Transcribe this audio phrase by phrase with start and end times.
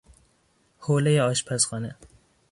[0.79, 1.95] حوله آشپزخانه